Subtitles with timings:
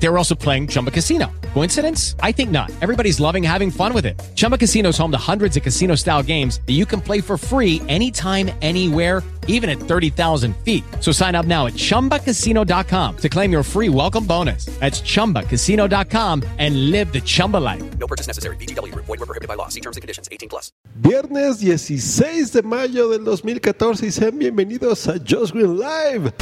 [0.00, 1.30] They were also playing Chumba Casino.
[1.54, 2.14] Coincidence?
[2.20, 2.70] I think not.
[2.80, 4.18] Everybody's loving having fun with it.
[4.36, 7.36] Chumba Casino is home to hundreds of casino style games that you can play for
[7.36, 10.84] free anytime, anywhere, even at 30,000 feet.
[11.00, 14.66] So sign up now at chumbacasino.com to claim your free welcome bonus.
[14.78, 17.98] That's chumbacasino.com and live the Chumba life.
[17.98, 18.56] No purchase necessary.
[18.56, 18.94] BGW.
[18.94, 19.68] Void were prohibited by law.
[19.68, 20.28] See terms and conditions.
[20.30, 20.70] 18 plus.
[21.00, 26.32] Viernes 16 de mayo del 2014 y sean bienvenidos a Just Green Live.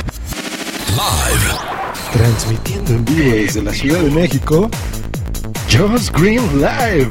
[0.96, 1.85] Live.
[2.12, 4.70] Transmitiendo en vivo desde la Ciudad de México.
[5.70, 7.10] Just Green Live.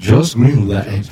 [0.00, 1.04] Just Green Live.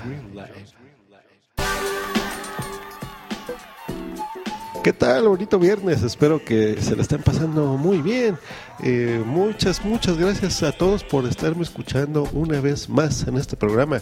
[4.83, 5.29] ¿Qué tal?
[5.29, 6.03] Bonito viernes.
[6.03, 8.39] Espero que se la estén pasando muy bien.
[8.83, 14.01] Eh, muchas, muchas gracias a todos por estarme escuchando una vez más en este programa.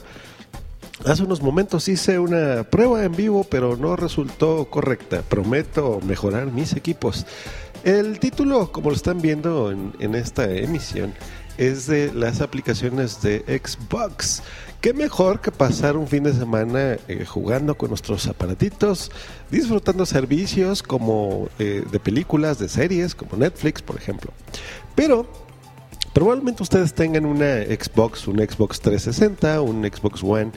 [1.06, 5.22] Hace unos momentos hice una prueba en vivo, pero no resultó correcta.
[5.22, 7.26] Prometo mejorar mis equipos.
[7.84, 11.12] El título, como lo están viendo en, esta emisión,
[11.58, 14.42] es de las aplicaciones de Xbox.
[14.80, 19.10] Qué mejor que pasar un fin de semana eh, jugando con nuestros aparatitos,
[19.50, 24.32] disfrutando servicios como eh, de películas, de series, como Netflix, por ejemplo.
[24.94, 25.26] Pero
[26.14, 30.52] probablemente ustedes tengan una Xbox, un Xbox 360, un Xbox One,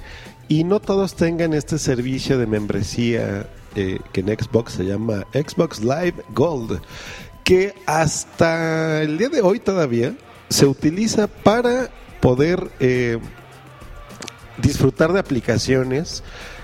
[0.47, 5.79] y no todos tengan este servicio de membresía eh, que en Xbox se llama Xbox
[5.81, 6.81] Live Gold,
[7.43, 10.15] que hasta el día de hoy todavía
[10.49, 11.89] se utiliza para
[12.21, 13.19] poder eh,
[14.61, 16.23] disfrutar de aplicaciones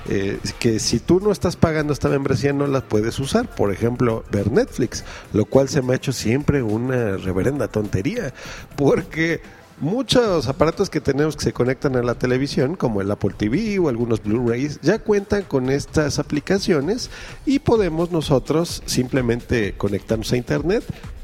[0.09, 3.53] eh, que si tú no estás pagando esta membresía no las puedes usar.
[3.55, 8.33] Por ejemplo, ver Netflix, lo cual se me ha hecho siempre una reverenda tontería,
[8.75, 9.41] porque
[9.83, 13.89] muchos aparatos que tenemos que se conectan a la televisión, como el Apple TV o
[13.89, 17.11] algunos Blu-rays, ya cuentan con estas aplicaciones
[17.45, 20.83] y podemos nosotros simplemente conectarnos a Internet,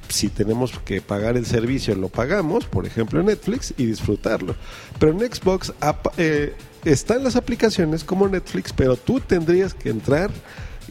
[0.09, 4.55] si tenemos que pagar el servicio, lo pagamos, por ejemplo Netflix, y disfrutarlo.
[4.99, 5.73] Pero en Xbox
[6.17, 6.53] eh,
[6.83, 10.31] están las aplicaciones como Netflix, pero tú tendrías que entrar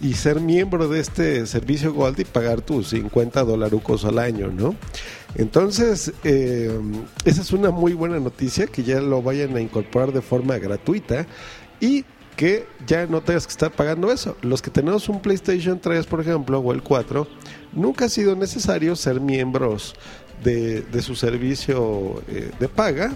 [0.00, 4.76] y ser miembro de este servicio Gold y pagar tus 50 dolarucos al año, ¿no?
[5.34, 6.80] Entonces, eh,
[7.24, 11.26] esa es una muy buena noticia, que ya lo vayan a incorporar de forma gratuita
[11.80, 12.04] y
[12.36, 14.36] que ya no tengas que estar pagando eso.
[14.42, 17.26] Los que tenemos un PlayStation 3, por ejemplo, o el 4,
[17.72, 19.94] nunca ha sido necesario ser miembros
[20.42, 23.12] de, su servicio eh, de paga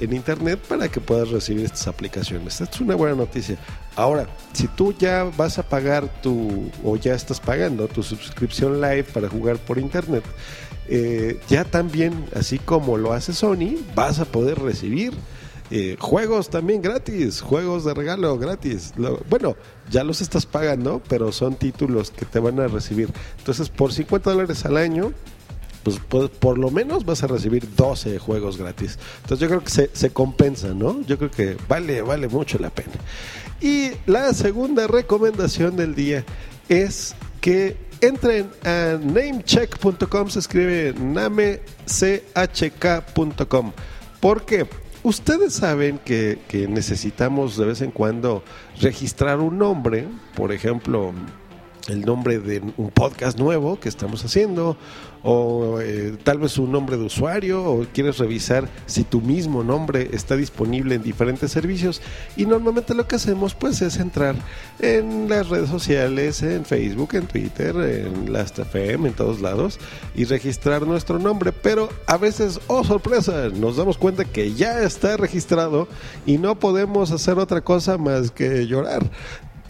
[0.00, 2.60] en internet para que puedas recibir estas aplicaciones.
[2.60, 3.56] Esta es una buena noticia.
[3.96, 9.04] Ahora, si tú ya vas a pagar tu, o ya estás pagando tu suscripción live
[9.04, 10.24] para jugar por internet,
[10.88, 15.12] eh, ya también, así como lo hace Sony, vas a poder recibir
[15.70, 18.92] eh, juegos también gratis, juegos de regalo gratis.
[19.30, 19.56] Bueno,
[19.90, 23.08] ya los estás pagando, pero son títulos que te van a recibir.
[23.38, 25.12] Entonces, por 50 dólares al año,
[25.84, 28.98] pues por, por, lo menos vas a recibir 12 juegos gratis.
[29.22, 31.02] Entonces yo creo que se, compensa, ¿no?
[31.02, 32.94] Yo creo que vale, vale mucho la pena.
[33.60, 36.24] Y la segunda recomendación del día
[36.68, 41.52] es que entren a namecheck.com, se escribe namechk.com.
[44.20, 44.66] Porque
[45.02, 48.42] ustedes saben que necesitamos de vez en cuando
[48.80, 51.12] registrar un nombre, por ejemplo,
[51.88, 54.76] el nombre de un podcast nuevo que estamos haciendo
[55.22, 60.10] o eh, tal vez un nombre de usuario o quieres revisar si tu mismo nombre
[60.12, 62.02] está disponible en diferentes servicios
[62.36, 64.34] y normalmente lo que hacemos pues es entrar
[64.80, 69.78] en las redes sociales, en Facebook, en Twitter, en las FM, en todos lados
[70.14, 75.16] y registrar nuestro nombre, pero a veces, oh sorpresa, nos damos cuenta que ya está
[75.16, 75.88] registrado
[76.26, 79.10] y no podemos hacer otra cosa más que llorar.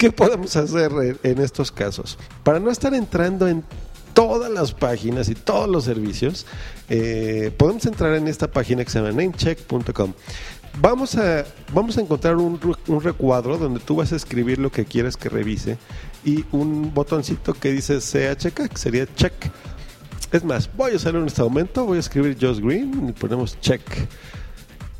[0.05, 0.91] ¿Qué podemos hacer
[1.23, 2.19] en estos casos?
[2.43, 3.63] Para no estar entrando en
[4.13, 6.45] todas las páginas y todos los servicios,
[6.89, 10.13] eh, podemos entrar en esta página que se llama namecheck.com.
[10.79, 11.43] Vamos a,
[11.73, 12.59] vamos a encontrar un,
[13.01, 15.79] recuadro donde tú vas a escribir lo que quieres que revise
[16.23, 19.33] y un botoncito que dice CHK, que sería check.
[20.31, 23.59] Es más, voy a usarlo en este momento, voy a escribir Just Green y ponemos
[23.59, 23.81] check.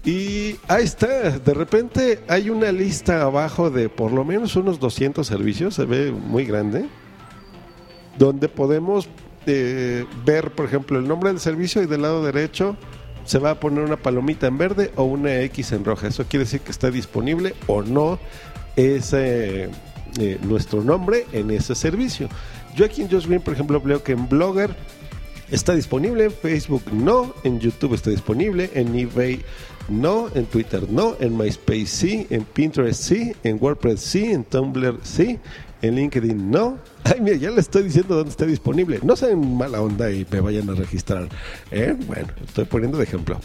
[0.06, 5.26] Y ahí está, de repente hay una lista abajo de por lo menos unos 200
[5.26, 6.86] servicios, se ve muy grande,
[8.16, 9.10] donde podemos
[9.48, 12.78] eh, ver, por ejemplo, el nombre del servicio y del lado derecho
[13.26, 16.08] se va a poner una palomita en verde o una X en roja.
[16.08, 18.20] Eso quiere decir que está disponible o no
[18.76, 19.70] ese,
[20.20, 22.30] eh, nuestro nombre en ese servicio.
[22.76, 24.76] Yo aquí en Just Green, por ejemplo, veo que en Blogger
[25.52, 27.34] Está disponible en Facebook, no.
[27.44, 28.70] En YouTube está disponible.
[28.74, 29.42] En eBay,
[29.90, 30.30] no.
[30.34, 31.16] En Twitter, no.
[31.20, 32.28] En MySpace, sí.
[32.30, 33.34] En Pinterest, sí.
[33.44, 34.26] En WordPress, sí.
[34.26, 35.40] En Tumblr, sí.
[35.82, 36.80] En LinkedIn, no.
[37.04, 39.00] Ay, mira, ya le estoy diciendo dónde está disponible.
[39.04, 41.30] No sean mala onda y me vayan a registrar.
[41.70, 41.96] ¿eh?
[42.08, 43.40] Bueno, estoy poniendo de ejemplo.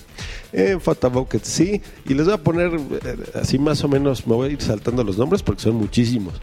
[0.53, 1.83] En Photobucket, sí.
[2.07, 5.05] Y les voy a poner eh, así más o menos, me voy a ir saltando
[5.05, 6.41] los nombres porque son muchísimos.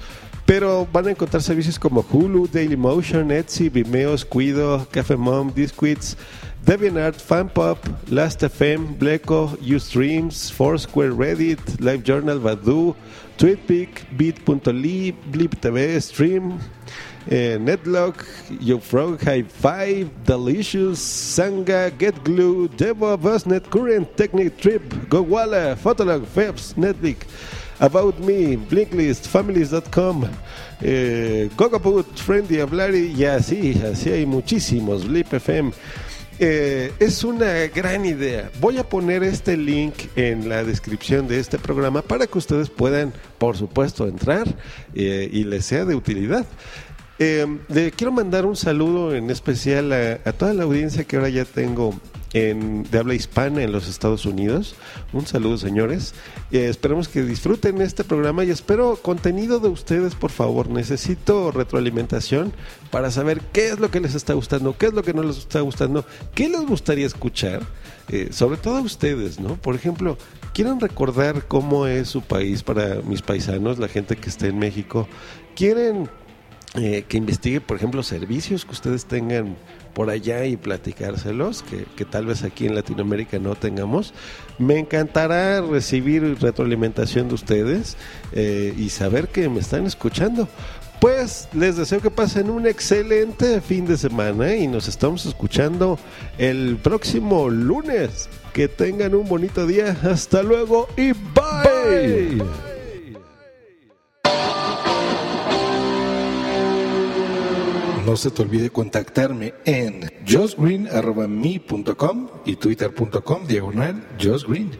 [0.47, 6.15] Pero van a encontrar servicios como Hulu, Dailymotion, Etsy, Vimeo, Squido, Cafe Mom, Disquits,
[6.65, 7.77] DeviantArt, FanPop,
[8.09, 12.95] Last.fm, Bleco, Ustreams, Foursquare, Reddit, LiveJournal, Badu,
[13.37, 16.57] TweetPic, Beat.ly, Blip TV, Stream,
[17.29, 18.25] eh, Netlock,
[18.61, 27.27] YouFrog, High Five, Delicious, Sanga, GetGlue, Devo, Busnet, Current, Technic, Trip, GoWalla, Photolog, Febs, Netlick,
[27.79, 30.23] About Me, Blinklist, Families.com,
[30.81, 35.71] eh, Gogaput, Friendly, Ablari y así, así hay muchísimos, Blip FM.
[36.39, 38.51] Eh, es una gran idea.
[38.59, 43.11] Voy a poner este link en la descripción de este programa para que ustedes puedan,
[43.39, 44.47] por supuesto, entrar
[44.93, 46.45] eh, y les sea de utilidad.
[47.19, 47.47] Eh,
[47.95, 51.99] quiero mandar un saludo en especial a, a toda la audiencia que ahora ya tengo
[52.37, 54.75] en, de habla hispana en los Estados Unidos.
[55.13, 56.13] Un saludo, señores.
[56.51, 60.69] Eh, esperemos que disfruten este programa y espero contenido de ustedes, por favor.
[60.69, 62.53] Necesito retroalimentación
[62.91, 65.37] para saber qué es lo que les está gustando, qué es lo que no les
[65.37, 66.05] está gustando,
[66.35, 67.61] qué les gustaría escuchar,
[68.09, 69.55] eh, sobre todo a ustedes, ¿no?
[69.55, 70.17] Por ejemplo,
[70.53, 75.07] ¿quieren recordar cómo es su país para mis paisanos, la gente que está en México?
[75.55, 76.09] ¿Quieren
[76.75, 79.55] eh, que investigue, por ejemplo, servicios que ustedes tengan
[79.93, 84.13] por allá y platicárselos, que, que, tal vez aquí en Latinoamérica no tengamos.
[84.59, 87.97] Me encantará recibir retroalimentación de ustedes
[88.33, 90.47] eh, y saber que me están escuchando.
[90.99, 95.97] Pues les deseo que pasen un excelente fin de semana y nos estamos escuchando
[96.37, 98.29] el próximo lunes.
[98.53, 99.95] Que tengan un bonito día.
[100.03, 102.35] Hasta luego y bye.
[102.35, 102.76] bye.
[108.07, 114.71] No se te olvide contactarme en josgreen.me.com y twitter.com diagonal josgreen.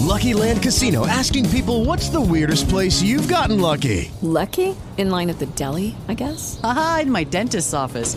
[0.00, 4.10] Lucky Land Casino asking people what's the weirdest place you've gotten lucky?
[4.20, 4.74] Lucky?
[4.96, 6.58] In line at the deli, I guess?
[6.64, 8.16] Aha, in my dentist's office.